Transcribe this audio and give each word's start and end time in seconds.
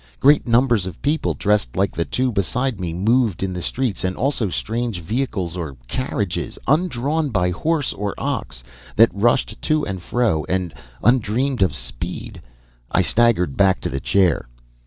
Great 0.19 0.47
numbers 0.47 0.87
of 0.87 0.99
people, 1.03 1.35
dressed 1.35 1.77
like 1.77 1.91
the 1.93 2.03
two 2.05 2.31
beside 2.31 2.79
me, 2.79 2.91
moved 2.91 3.43
in 3.43 3.53
the 3.53 3.61
streets 3.61 4.03
and 4.03 4.17
also 4.17 4.49
strange 4.49 4.99
vehicles 4.99 5.55
or 5.55 5.77
carriages, 5.87 6.57
undrawn 6.65 7.29
by 7.29 7.51
horse 7.51 7.93
or 7.93 8.15
ox, 8.17 8.63
that 8.95 9.13
rushed 9.13 9.61
to 9.61 9.85
and 9.85 10.01
fro 10.01 10.43
at 10.49 10.73
undreamed 11.03 11.61
of 11.61 11.75
speed! 11.75 12.41
I 12.91 13.03
staggered 13.03 13.55
back 13.55 13.79
to 13.81 13.89
the 13.89 13.99
chair. 13.99 14.47